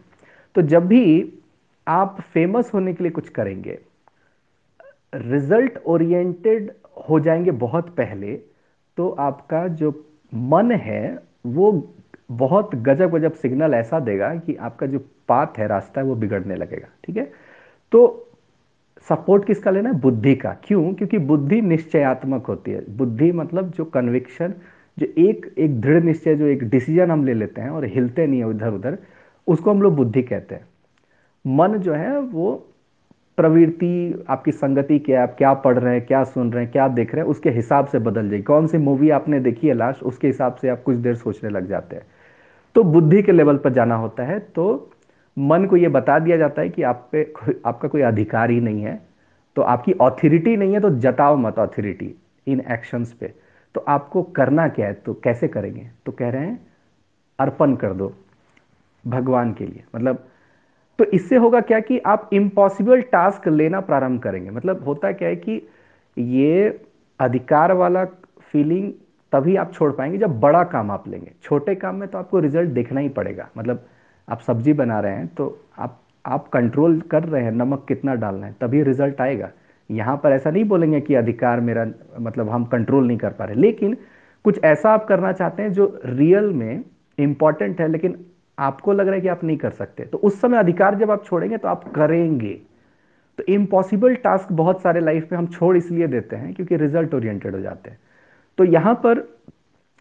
तो 0.55 0.61
जब 0.63 0.87
भी 0.87 1.33
आप 1.87 2.17
फ़ेमस 2.23 2.71
होने 2.73 2.93
के 2.93 3.03
लिए 3.03 3.11
कुछ 3.11 3.29
करेंगे 3.29 3.77
रिज़ल्ट 5.15 5.77
ओरिएंटेड 5.85 6.71
हो 7.09 7.19
जाएँगे 7.19 7.51
बहुत 7.51 7.89
पहले 7.89 8.39
तो 8.97 9.09
आपका 9.09 9.67
जो 9.67 10.05
मन 10.33 10.71
है, 10.71 11.19
वो 11.45 11.89
बहुत 12.31 12.75
गजब 12.75 13.11
गजब 13.11 13.33
सिग्नल 13.33 13.73
ऐसा 13.73 13.99
देगा 13.99 14.35
कि 14.35 14.55
आपका 14.55 14.85
जो 14.85 14.99
पाथ 15.27 15.47
है, 15.57 15.67
रास्ता 15.67 16.01
है, 16.01 16.07
वो 16.07 16.15
बिगड़ने 16.15 16.55
लगेगा, 16.55 16.87
ठीक 17.03 17.17
है? 17.17 17.31
तो 17.91 18.27
सपोर्ट 19.09 19.45
किसका 19.45 19.71
लेना 19.71 19.89
है? 19.89 19.99
बुद्धि 19.99 20.35
का। 20.35 20.57
क्यों? 20.63 20.93
क्योंकि 20.93 21.17
बुद्धि 21.17 21.61
निश्चयात्मक 21.61 22.45
होती 22.45 22.71
है। 22.71 22.97
बुद्धि 22.97 23.31
मतलब 23.31 23.71
जो 23.71 23.85
कन्विक्शन 23.85 24.53
जो 24.99 25.07
एक 25.17 25.53
एक 25.57 25.81
दृढ़ 25.81 26.03
निश्चय, 26.03 26.35
जो 26.35 26.45
एक 26.45 26.63
डिसीज़न 26.63 27.11
हम 27.11 27.25
ले 27.25 27.33
लेते 27.33 27.61
हैं 27.61 27.69
और 27.69 27.85
हिलते 27.85 28.27
नहीं 28.27 28.43
है 28.43 28.49
इधर 28.49 28.69
उधर 28.69 28.97
उसको 29.47 29.71
हम 29.71 29.81
लोग 29.81 29.95
बुद्धि 29.95 30.23
कहते 30.23 30.55
हैं। 30.55 30.65
मन 31.47 31.77
जो 31.77 31.93
है, 31.93 32.19
वो 32.19 32.67
प्रवृत्ति, 33.37 34.25
आपकी 34.29 34.51
संगति 34.51 34.97
क्या 34.99 35.17
है, 35.17 35.23
आप 35.23 35.35
क्या 35.37 35.53
पढ़ 35.55 35.77
रहे 35.79 35.93
हैं, 35.93 36.05
क्या 36.05 36.23
सुन 36.23 36.51
रहे 36.53 36.63
हैं, 36.63 36.71
क्या 36.71 36.87
देख 36.89 37.13
रहे 37.15 37.23
हैं, 37.23 37.29
उसके 37.31 37.49
हिसाब 37.49 37.87
से 37.87 37.99
बदल 37.99 38.29
जाएगी। 38.29 38.43
कौन 38.43 38.67
सी 38.67 38.77
मूवी 38.77 39.09
आपने 39.09 39.39
देखी 39.39 39.67
है 39.67 39.73
लास्ट 39.73 40.03
उसके 40.03 40.27
हिसाब 40.27 40.55
से 40.55 40.69
आप 40.69 40.83
कुछ 40.83 40.97
देर 40.97 41.15
सोचने 41.15 41.49
लग 41.49 41.67
जाते 41.67 41.95
हैं। 41.95 42.05
तो 42.75 42.83
बुद्धि 42.83 43.21
के 43.23 43.31
लेवल 43.31 43.57
पर 43.57 43.73
जाना 43.73 43.95
होता 43.95 44.23
है 44.23 44.39
तो 44.55 44.91
मन 45.37 45.65
को 45.65 45.77
यह 45.77 45.89
बता 45.89 46.17
दिया 46.19 46.37
जाता 46.37 46.61
है 46.61 46.69
कि 46.69 46.83
आप 46.83 47.07
पे 47.11 47.21
आपका 47.65 47.87
कोई 47.87 48.01
अधिकार 48.01 48.49
ही 48.49 48.59
नहीं 48.61 48.83
है 48.83 48.99
तो 49.55 49.61
आपकी 49.63 49.93
ऑथोरिटी 50.01 50.55
नहीं 50.57 50.73
है 50.73 50.79
तो 50.79 50.89
जताओ 50.99 51.35
मत 51.37 51.59
ऑथोरिटी 51.59 52.13
इन 52.47 52.61
एक्शंस 52.71 53.13
पे। 53.13 53.33
तो 53.75 53.83
आपको 53.87 54.23
करना 54.31 54.67
क्या 54.67 54.87
है 54.87 54.93
तो 54.95 55.13
कैसे 55.13 55.47
करेंगे? 55.47 55.89
तो 56.05 56.11
कह 56.11 56.29
रहे 56.29 56.45
हैं, 56.45 56.59
अर्पण 57.39 57.75
कर 57.75 57.93
दो 57.93 58.11
भगवान 59.03 59.53
के 59.53 59.65
लिए। 59.65 59.83
मतलब 59.95 60.23
तो 61.03 61.09
इससे 61.11 61.35
होगा 61.35 61.59
क्या 61.61 61.79
कि 61.79 61.97
आप 61.99 62.29
इम्पॉसिबल 62.33 63.01
टास्क 63.03 63.47
लेना 63.47 63.79
प्रारंभ 63.81 64.21
करेंगे? 64.21 64.49
मतलब 64.49 64.83
होता 64.85 65.11
क्या 65.11 65.29
है 65.29 65.35
कि 65.35 65.61
ये 66.17 66.67
अधिकार 67.19 67.71
वाला 67.73 68.03
फीलिंग 68.51 68.91
तभी 69.33 69.55
आप 69.55 69.73
छोड़ 69.73 69.91
पाएँगे 69.91 70.17
जब 70.17 70.39
बड़ा 70.39 70.63
काम 70.65 70.91
आप 70.91 71.07
लेंगे। 71.07 71.31
छोटे 71.43 71.75
काम 71.75 71.95
में 71.95 72.07
तो 72.09 72.17
आपको 72.17 72.39
रिज़ल्ट 72.39 72.69
देखना 72.69 72.99
ही 72.99 73.09
पड़ेगा। 73.09 73.49
मतलब 73.57 73.85
आप 74.27 74.41
सब्ज़ी 74.41 74.73
बना 74.73 74.99
रहे 74.99 75.15
हैं 75.15 75.27
तो 75.27 75.57
आप 75.77 75.99
आप 76.25 76.47
कंट्रोल 76.47 76.99
कर 77.11 77.23
रहे 77.23 77.43
हैं 77.43 77.51
नमक 77.51 77.85
कितना 77.87 78.15
डालना 78.15 78.45
है, 78.45 78.55
तभी 78.61 78.83
रिज़ल्ट 78.83 79.21
आएगा। 79.21 79.49
यहाँ 79.89 80.17
पर 80.17 80.31
ऐसा 80.31 80.51
नहीं 80.51 80.63
बोलेंगे 80.65 81.01
कि 81.01 81.15
अधिकार 81.15 81.59
मेरा 81.61 81.85
मतलब 82.19 82.49
हम 82.49 82.65
कंट्रोल 82.65 83.07
नहीं 83.07 83.17
कर 83.17 83.31
पा 83.31 83.45
रहे। 83.45 83.55
लेकिन 83.55 83.97
कुछ 84.45 84.63
ऐसा 84.63 84.91
आप 84.91 85.05
करना 85.05 85.31
चाहते 85.33 85.63
हैं 85.63 85.73
जो 85.73 85.99
रियल 86.05 86.53
में 86.53 86.83
इंपॉर्टेंट 87.17 87.81
है, 87.81 87.87
लेकिन 87.87 88.23
आपको 88.57 88.93
लग 88.93 89.05
रहा 89.05 89.15
है 89.15 89.21
कि 89.21 89.27
आप 89.27 89.43
नहीं 89.43 89.57
कर 89.57 89.69
सकते। 89.69 90.03
तो 90.03 90.17
उस 90.17 90.41
समय 90.41 90.57
अधिकार 90.57 90.95
जब 90.95 91.11
आप 91.11 91.25
छोड़ेंगे 91.25 91.57
तो 91.57 91.67
आप 91.67 91.91
करेंगे। 91.93 92.53
तो 93.39 93.43
इम्पॉसिबल 93.43 94.15
टास्क 94.15 94.51
बहुत 94.51 94.81
सारे 94.81 94.99
लाइफ 94.99 95.31
में 95.31 95.39
हम 95.39 95.47
छोड़ 95.47 95.75
इसलिए 95.77 96.07
देते 96.07 96.35
हैं 96.35 96.53
क्योंकि 96.53 96.77
रिज़ल्ट 96.77 97.13
ओरिएंटेड 97.13 97.55
हो 97.55 97.59
जाते 97.59 97.89
हैं। 97.89 97.99
तो 98.57 98.63
यहाँ 98.63 98.93
पर 98.95 99.27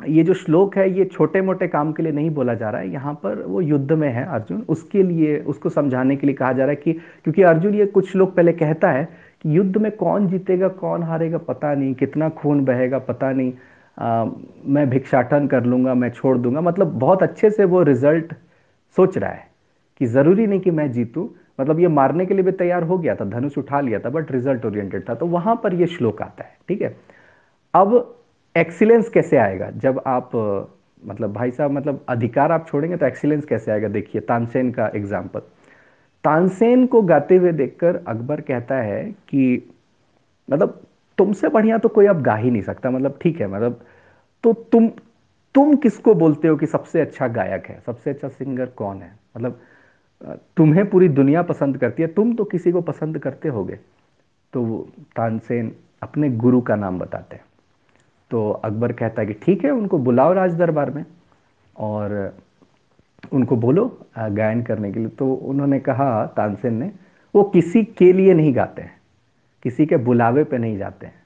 ये 0.00 0.22
जो 0.22 0.34
श्लोक 0.34 0.76
है, 0.76 0.88
ये 0.98 1.04
छोटे 1.04 1.40
मोटे 1.40 1.66
काम 1.68 1.92
के 1.92 2.02
लिए 2.02 2.12
नहीं 2.12 2.30
बोला 2.30 2.54
जा 2.54 2.70
रहा 2.70 2.80
है। 2.80 2.90
यहाँ 2.90 3.14
पर 3.14 3.42
वो 3.42 3.60
युद्ध 3.60 3.92
में 3.92 4.08
है 4.08 4.24
अर्जुन। 4.24 4.64
उसके 4.68 5.02
लिए, 5.02 5.38
उसको 5.38 5.68
समझाने 5.68 6.16
के 6.16 6.26
लिए 6.26 6.34
कहा 6.34 6.52
जा 6.52 6.64
रहा 6.64 6.70
है 6.70 6.76
कि, 6.76 6.92
क्योंकि 6.92 7.42
अर्जुन 7.42 7.74
ये 7.74 7.86
कुछ 7.86 8.16
लोग 8.16 8.34
पहले 8.36 8.52
कहता 8.52 8.90
है 8.90 9.04
कि 9.42 9.56
युद्ध 9.56 9.76
में 9.76 9.90
कौन 9.92 10.26
जीतेगा, 10.28 10.68
कौन 10.68 11.02
हारेगा 11.02 11.38
पता 11.38 11.74
नहीं। 11.74 11.94
कितना 11.94 12.28
खून 12.28 12.64
बहेगा 12.64 12.98
पता 12.98 13.32
नहीं। 13.32 13.52
आ, 13.96 14.24
मैं 14.64 14.88
भिक्षाटन 14.90 15.46
कर 15.46 15.64
लूँगा 15.64 15.94
मैं 15.94 16.10
छोड़ 16.10 16.36
दूँगा। 16.38 16.60
मतलब 16.60 16.98
बहुत 16.98 17.22
अच्छे 17.22 17.50
से 17.50 17.64
वो 17.64 17.82
रिज़ल्ट 17.82 18.32
सोच 18.96 19.18
रहा 19.18 19.30
है 19.30 19.46
कि 20.00 20.06
ज़रूरी 20.06 20.46
नहीं 20.46 20.60
कि 20.60 20.70
मैं 20.70 20.90
जीतूं। 20.92 21.26
मतलब 21.60 21.80
ये 21.80 21.88
मारने 21.88 22.26
के 22.26 22.34
लिए 22.34 22.42
भी 22.44 22.52
तैयार 22.52 22.82
हो 22.82 22.98
गया 22.98 23.14
था 23.14 23.24
धनुष 23.30 23.58
उठा 23.58 23.80
लिया 23.80 23.98
था 24.00 24.10
बट 24.10 24.32
रिज़ल्ट 24.32 24.64
ओरिएंटेड 24.66 25.08
था। 25.08 25.14
तो 25.14 25.26
वहाँ 25.28 25.60
पर 25.64 25.74
ये 25.74 25.86
श्लोक 25.88 26.22
आता 26.22 26.44
है 26.44 26.56
ठीक 26.68 26.82
है? 26.82 26.96
अब 27.74 28.14
एक्सीलेंस 28.54 29.08
कैसे 29.08 29.36
आएगा? 29.38 29.70
जब 29.72 30.02
आप 30.06 30.30
मतलब 31.02 31.32
भाई 31.32 31.50
साहब 31.50 31.70
मतलब 31.70 32.04
अधिकार 32.08 32.52
आप 32.52 32.66
छोड़ेंगे 32.68 32.96
तो 32.96 33.06
एक्सीलेंस 33.06 33.44
कैसे 33.44 33.72
आएगा? 33.72 33.88
देखिए 33.88 34.20
तानसेन 34.22 34.70
का 34.72 34.90
एग्ज़ाम्पल 34.94 35.40
तानसेन 36.24 36.86
को 36.86 37.00
गाते 37.02 37.36
हुए 37.36 37.52
देखकर 37.52 37.96
अकबर 37.98 38.40
कहता 38.40 38.76
है 38.76 39.02
कि 39.28 39.70
मतलब 40.48 40.80
तुमसे 41.18 41.48
बढ़िया 41.48 41.78
तो 41.78 41.88
कोई 41.88 42.06
अब 42.06 42.22
गा 42.22 42.34
ही 42.34 42.50
नहीं 42.50 42.62
सकता 42.62 42.90
मतलब 42.90 43.18
ठीक 43.22 43.40
है 43.40 43.46
मतलब 43.46 43.80
तो 44.44 44.52
तुम 44.72 44.88
तुम 45.54 45.74
किसको 45.76 46.14
बोलते 46.14 46.48
हो 46.48 46.56
कि 46.56 46.66
सबसे 46.66 47.00
अच्छा 47.00 47.26
गायक 47.28 47.66
है, 47.66 47.78
सबसे 47.86 48.10
अच्छा 48.10 48.28
सिंगर 48.28 48.66
कौन 48.66 49.02
है? 49.02 49.12
मतलब 49.36 49.60
तुम्हें 50.56 50.88
पूरी 50.90 51.08
दुनिया 51.08 51.42
पसंद 51.42 51.76
करती 51.78 52.02
है, 52.02 52.08
तुम 52.08 52.34
तो 52.34 52.44
किसी 52.44 52.72
को 52.72 52.80
पसंद 52.80 53.18
करते 53.18 53.48
होगे। 53.48 53.78
तो 54.52 54.62
वो 54.62 54.78
तानसेन 55.16 55.72
अपने 56.02 56.30
गुरु 56.30 56.60
का 56.60 56.76
नाम 56.76 56.98
बताते 56.98 57.36
हैं। 57.36 57.44
तो 58.30 58.50
अकबर 58.50 58.92
कहता 58.92 59.20
है 59.22 59.26
कि 59.26 59.34
ठीक 59.34 59.64
है, 59.64 59.70
उनको 59.70 59.98
बुलाओ 59.98 60.32
राज 60.32 60.54
दरबार 60.54 60.90
में 60.90 61.04
और 61.76 62.34
उनको 63.32 63.56
बोलो 63.56 63.86
गायन 64.18 64.62
करने 64.62 64.92
के 64.92 65.00
लिए। 65.00 65.08
तो 65.08 65.32
उन्होंने 65.34 65.80
कहा 65.80 66.26
तानसेन 66.26 66.74
ने, 66.74 66.90
वो 67.34 67.42
किसी 67.44 67.84
के 67.84 68.12
लिए 68.12 68.34
नहीं 68.34 68.56
गाते 68.56 68.82
हैं। 68.82 69.00
किसी 69.64 69.86
के 69.86 69.96
बुलावे 69.98 70.44
पे 70.44 70.58
नहीं 70.58 70.76
जाते 70.78 71.06
हैं। 71.06 71.20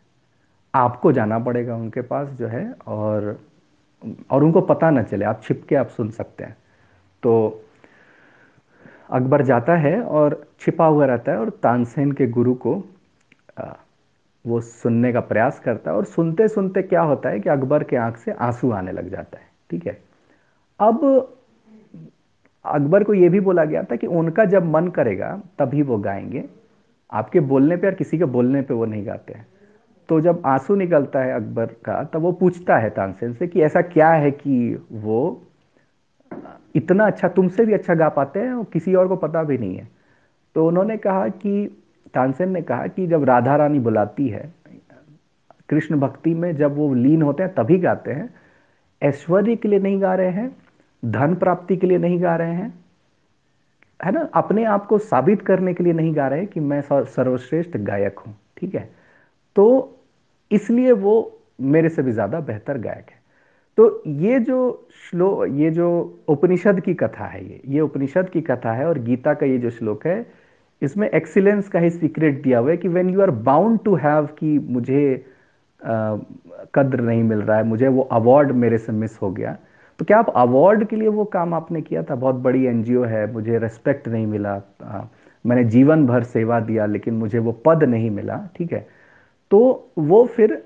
आपको 0.75 1.13
जाना 1.13 1.39
पड़ेगा 1.39 1.77
उनके 1.77 2.01
पास 2.03 2.29
जो 2.31 2.47
है 2.47 2.71
और 2.87 3.39
और 4.31 4.45
उनको 4.45 4.61
पता 4.61 4.91
ना 4.91 5.03
चले, 5.03 5.25
आप 5.25 5.41
छिप 5.43 5.65
के 5.69 5.77
आप 5.77 5.89
सुन 5.89 6.11
सकते 6.11 6.45
हैं। 6.45 6.57
तो 7.23 7.63
अकबर 9.11 9.43
जाता 9.43 9.77
है 9.77 10.01
और 10.01 10.43
छिपा 10.61 10.87
हुआ 10.87 11.07
रहता 11.07 11.33
है 11.33 11.39
और 11.39 11.51
तानसेन 11.63 12.13
के 12.13 12.27
गुरु 12.29 12.55
को 12.57 12.75
वो 14.45 14.61
सुनने 14.61 15.13
का 15.13 15.21
प्रयास 15.21 15.59
करता 15.61 15.91
है 15.91 15.97
और 15.97 16.05
सुनते 16.05 16.49
सुनते 16.49 16.83
क्या 16.83 17.01
होता 17.03 17.29
है 17.29 17.41
कि 17.41 17.49
अकबर 17.51 17.85
के 17.85 17.97
आँख 17.97 18.17
से 18.17 18.33
आँसू 18.33 18.71
आने 18.71 18.93
लग 18.93 19.09
जाता 19.11 19.39
है, 19.39 19.45
ठीक 19.71 19.87
है। 19.87 19.99
अब 20.81 21.05
अकबर 22.65 23.05
को 23.05 23.15
यह 23.15 23.31
भी 23.31 23.41
बोला 23.41 23.65
गया 23.65 23.83
था 23.83 23.97
कि 23.97 24.07
उनका 24.07 24.45
जब 24.45 24.65
मन 24.67 24.89
करेगा 24.89 25.31
तभी 25.59 25.83
वो 25.83 25.99
गाएँगे। 25.99 26.45
आपके 27.13 27.41
बोलने 27.41 27.77
पे 27.77 27.87
और 27.87 27.95
किसी 27.95 28.19
के 28.19 28.25
बोलने 28.25 28.63
पे 28.63 28.75
वो 28.75 28.85
नहीं 28.85 29.07
गाते 29.07 29.33
हैं। 29.33 29.47
तो 30.09 30.21
जब 30.21 30.43
आँसू 30.47 30.75
निकलता 30.75 31.21
है 31.21 31.33
अकबर 31.33 31.67
का, 31.67 32.05
तब 32.05 32.21
वो 32.21 32.33
पूछता 32.33 32.79
है 32.79 32.91
तानसेन 32.91 33.33
से 33.33 33.47
कि 33.47 33.63
ऐसा 33.63 33.83
क्या 33.83 34.11
है 34.11 34.31
कि 34.31 34.87
वो 34.93 35.43
इतना 36.75 37.07
अच्छा 37.07 37.29
तुमसे 37.29 37.67
भी 37.67 37.73
अच्छा 37.73 37.95
गा 37.95 38.09
पाते 38.09 38.41
हैं 38.41 38.53
और 38.53 38.65
किसी 38.65 38.95
और 38.95 39.09
को 39.09 39.17
पता 39.17 39.43
भी 39.43 39.59
नहीं 39.59 39.77
है। 39.77 39.89
तो 40.55 40.69
उन्होंने 40.69 40.97
कहा 40.97 41.29
कि, 41.29 41.83
तानसेन 42.15 42.51
ने 42.51 42.63
कहा 42.63 42.87
कि 42.87 43.07
जब 43.07 43.25
राधा 43.25 43.57
रानी 43.57 43.79
बुलाती 43.79 44.29
है, 44.29 44.55
कृष्ण 45.69 45.97
भक्ति 45.97 46.35
में 46.35 46.57
जब 46.57 46.77
वो 46.77 46.95
लीन 46.95 47.23
होते 47.23 47.43
हैं, 47.43 47.55
तभी 47.55 47.79
गाते 47.79 48.13
हैं। 48.13 48.35
ऐश्वर्य 49.03 49.57
के 49.57 49.69
लिए 49.69 49.79
नहीं 49.79 50.03
गा 50.03 50.15
रहे 50.15 50.31
हैं, 50.31 50.57
धन 51.05 51.35
प्राप्ति 51.35 51.77
के 51.77 51.87
लिए 51.87 51.99
नहीं 51.99 52.23
गा 52.23 52.37
रहे 52.37 52.55
हैं 52.55 52.86
है 54.01 54.13
ना 54.13 54.29
अपने 54.35 54.65
आप 54.67 54.87
को 54.87 54.99
साबित 55.01 55.43
करने 55.43 55.75
के 55.75 55.85
लिए 55.85 55.93
नहीं 55.93 56.15
गा 56.17 56.29
रहे 56.29 56.47
कि 56.47 56.61
मैं 56.61 56.81
सर्वश्रेष्ठ 56.83 57.77
गायक 57.79 58.19
हूँ 58.19 58.35
ठीक 58.57 58.75
है? 58.75 58.89
तो 59.57 59.99
इसलिए 60.51 60.93
वो 60.95 61.15
मेरे 61.61 61.89
से 61.89 62.03
भी 62.03 62.13
ज़्यादा 62.13 62.41
बेहतर 62.41 62.79
गायक 62.79 63.11
है। 63.11 63.25
तो 63.79 64.03
ये 64.07 64.39
जो 64.41 64.89
श्लोक 65.11 65.47
ये 65.53 65.71
जो 65.71 65.89
उपनिषद 66.29 66.81
की 66.81 66.95
कथा 66.95 67.25
है 67.25 67.45
ये 67.45 67.61
ये 67.67 67.81
उपनिषद 67.81 68.29
की 68.29 68.41
कथा 68.41 68.73
है 68.73 68.87
और 68.89 68.99
गीता 68.99 69.35
का 69.35 69.47
ये 69.47 69.59
जो 69.59 69.71
श्लोक 69.71 70.07
है 70.07 70.25
इसमें 70.83 71.09
एक्सीलेंस 71.09 71.69
का 71.69 71.79
ही 71.79 71.91
सीक्रेट 71.91 72.43
दिया 72.43 72.59
हुआ 72.59 72.71
है 72.71 72.77
कि 72.77 72.89
when 72.89 73.11
you 73.11 73.21
are 73.23 73.31
bound 73.49 73.79
to 73.85 73.95
have 73.97 74.27
कि 74.39 74.59
मुझे 74.59 75.25
आ, 75.83 76.17
कद्र 76.75 77.01
नहीं 77.01 77.23
मिल 77.23 77.39
रहा 77.39 77.57
है 77.57 77.65
मुझे 77.65 77.89
वो 77.89 78.03
अवार्ड 78.13 78.53
मेरे 78.55 78.79
से 78.79 78.93
मिस 78.93 79.21
हो 79.23 79.31
गया। 79.31 79.57
तो 79.99 80.05
क्या 80.05 80.19
आप 80.19 80.29
अवार्ड 80.37 80.85
के 80.89 80.97
लिए 80.97 81.09
वो 81.09 81.25
काम 81.25 81.55
आपने 81.55 81.81
किया 81.83 82.03
था? 82.03 82.15
बहुत 82.15 82.35
बड़ी 82.35 82.65
एनजीओ 82.67 83.05
है 83.05 83.33
मुझे 83.33 83.59
रेस्पेक्ट 83.59 84.09
नहीं 84.09 84.27
मिला। 84.27 84.61
आ, 84.83 85.03
मैंने 85.45 85.65
जीवन 85.65 86.07
भर 86.07 86.23
सेवा 86.23 86.59
दिया 86.61 86.87
लेकिन 86.87 87.15
मुझे 87.15 87.39
वो 87.39 87.53
पद 87.65 87.85
नहीं 87.85 88.11
मिला 88.11 88.37
ठीक 88.57 88.73
है? 88.73 88.87
तो 89.51 89.91
वो 89.99 90.25
फिर 90.27 90.63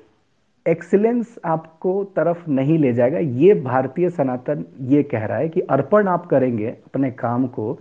एक्सीलेंस 0.66 1.38
आपको 1.44 1.92
तरफ़ 2.16 2.48
नहीं 2.50 2.78
ले 2.78 2.92
जाएगा। 2.92 3.18
ये 3.18 3.54
भारतीय 3.54 4.08
सनातन 4.10 4.64
ये 4.80 5.02
कह 5.02 5.24
रहा 5.24 5.38
है 5.38 5.48
कि 5.48 5.60
अर्पण 5.60 6.08
आप 6.08 6.26
करेंगे 6.26 6.66
अपने 6.66 7.10
काम 7.10 7.46
को 7.46 7.78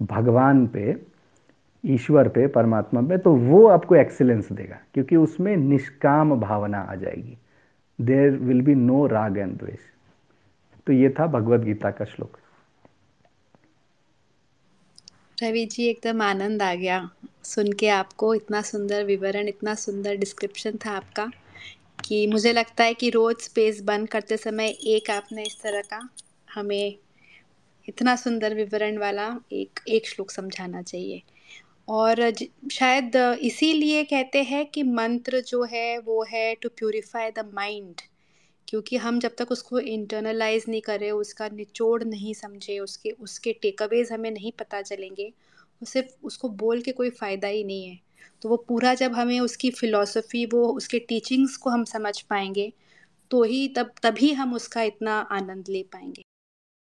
भगवान 0.00 0.66
पे 0.66 0.96
ईश्वर 1.84 2.28
पे 2.28 2.46
परमात्मा 2.46 3.00
पे 3.00 3.18
तो 3.18 3.32
वो 3.32 3.66
आपको 3.66 3.94
एक्सीलेंस 3.96 4.52
देगा 4.52 4.78
क्योंकि 4.94 5.16
उसमें 5.16 5.56
निष्काम 5.56 6.34
भावना 6.40 6.78
आ 6.80 6.94
जाएगी। 6.94 7.36
There 7.98 8.30
will 8.30 8.62
be 8.62 8.74
no 8.74 9.06
raga 9.06 9.38
and 9.38 9.56
dvesha. 9.58 9.78
तो 10.86 10.92
ये 10.92 11.08
था 11.10 11.26
भगवत 11.26 11.60
गीता 11.60 11.90
का 11.90 12.04
श्लोक। 12.04 12.38
रवि 15.38 15.64
जी, 15.66 15.86
एकदम 15.86 16.22
आनंद 16.22 16.62
आ 16.62 16.74
गया 16.74 16.98
सुन 17.44 17.72
के 17.72 17.88
आपको। 17.88 18.34
इतना 18.34 18.60
सुंदर 18.62 19.04
विवरण, 19.04 19.48
इतना 19.48 19.74
सुंदर 19.74 20.16
डिस्क्रिप्शन 20.16 20.78
था 20.86 20.90
आपका 20.90 21.30
कि 22.04 22.26
मुझे 22.26 22.52
लगता 22.52 22.84
है 22.84 22.94
कि 22.94 23.10
रोज 23.10 23.36
स्पेस 23.40 23.80
बंद 23.82 24.08
करते 24.08 24.36
समय 24.36 24.68
एक 24.86 25.10
आपने 25.10 25.42
इस 25.42 25.60
तरह 25.62 25.82
का 25.90 26.08
हमें 26.54 26.96
इतना 27.88 28.16
सुंदर 28.16 28.54
विवरण 28.54 28.98
वाला 28.98 29.28
एक 29.52 29.80
एक 29.88 30.06
श्लोक 30.08 30.30
समझाना 30.30 30.82
चाहिए। 30.82 31.22
और 31.88 32.32
शायद 32.72 33.16
इसीलिए 33.42 34.04
कहते 34.04 34.42
हैं 34.42 34.64
कि 34.66 34.82
मंत्र 34.82 35.40
जो 35.40 35.62
है 35.64 35.98
वो 35.98 36.22
है 36.24 36.54
टू 36.54 36.68
प्योरीफाई 36.68 37.30
द 37.30 37.50
माइंड 37.54 38.00
क्योंकि 38.68 38.96
हम 38.96 39.18
जब 39.20 39.34
तक 39.38 39.50
उसको 39.52 39.78
इंटरनलाइज 39.80 40.64
नहीं 40.68 40.80
करें, 40.80 41.10
उसका 41.10 41.48
निचोड़ 41.48 42.02
नहीं 42.04 42.34
समझे, 42.34 42.78
उसके 42.78 43.10
उसके 43.10 43.52
टेकअवेज 43.62 44.12
हमें 44.12 44.30
नहीं 44.30 44.52
पता 44.52 44.82
चलेंगे, 44.82 45.28
वो 45.82 45.86
सिर्फ़ 45.86 46.26
उसको 46.26 46.48
बोल 46.56 46.82
के 46.82 46.92
कोई 46.92 47.10
फ़ायदा 47.12 47.48
ही 47.48 47.64
नहीं 47.64 47.86
है। 47.86 47.98
तो 48.42 48.48
वो 48.48 48.56
पूरा 48.68 48.94
जब 48.94 49.14
हमें 49.14 49.38
उसकी 49.40 49.70
फ़िलॉसफ़ी 49.70 50.44
वो 50.46 50.66
उसके 50.72 50.98
टीचिंग्स 51.08 51.56
को 51.56 51.70
हम 51.70 51.84
समझ 51.86 52.20
पाएँगे 52.22 52.72
तो 53.30 53.42
ही 53.44 53.68
तब, 53.68 53.92
तभी 54.02 54.32
हम 54.34 54.54
उसका 54.54 54.82
इतना 54.84 55.18
आनंद 55.32 55.68
ले 55.68 55.82
पाएँगे। 55.92 56.25